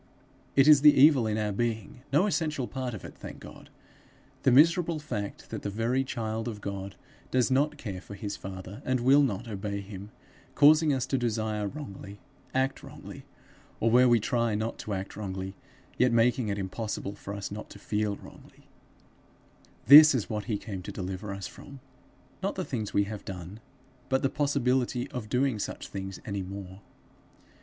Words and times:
It 0.55 0.67
is 0.67 0.81
the 0.81 0.99
evil 0.99 1.27
in 1.27 1.37
our 1.37 1.51
being 1.51 2.01
no 2.11 2.25
essential 2.25 2.67
part 2.67 2.95
of 2.95 3.05
it, 3.05 3.15
thank 3.15 3.39
God! 3.39 3.69
the 4.41 4.49
miserable 4.49 4.97
fact 4.97 5.51
that 5.51 5.61
the 5.61 5.69
very 5.69 6.03
child 6.03 6.47
of 6.47 6.59
God 6.59 6.95
does 7.29 7.51
not 7.51 7.77
care 7.77 8.01
for 8.01 8.15
his 8.15 8.35
father 8.35 8.81
and 8.83 8.99
will 9.01 9.21
not 9.21 9.47
obey 9.47 9.79
him, 9.79 10.09
causing 10.55 10.91
us 10.91 11.05
to 11.05 11.19
desire 11.19 11.67
wrongly, 11.67 12.19
act 12.51 12.81
wrongly, 12.81 13.25
or, 13.79 13.91
where 13.91 14.09
we 14.09 14.19
try 14.19 14.55
not 14.55 14.79
to 14.79 14.93
act 14.95 15.15
wrongly, 15.15 15.53
yet 15.99 16.11
making 16.11 16.47
it 16.47 16.57
impossible 16.57 17.13
for 17.13 17.35
us 17.35 17.51
not 17.51 17.69
to 17.69 17.77
feel 17.77 18.15
wrongly 18.15 18.67
this 19.85 20.15
is 20.15 20.27
what 20.31 20.45
he 20.45 20.57
came 20.57 20.81
to 20.81 20.91
deliver 20.91 21.31
us 21.31 21.45
from; 21.45 21.79
not 22.41 22.55
the 22.55 22.65
things 22.65 22.91
we 22.91 23.03
have 23.03 23.23
done, 23.23 23.59
but 24.09 24.23
the 24.23 24.29
possibility 24.31 25.07
of 25.11 25.29
doing 25.29 25.59
such 25.59 25.89
things 25.89 26.19
any 26.25 26.41
more. 26.41 26.81